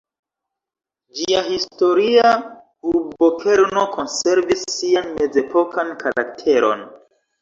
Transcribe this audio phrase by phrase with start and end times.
[1.17, 2.31] Ĝia historia
[2.93, 6.87] urbokerno konservis sian mezepokan karakteron.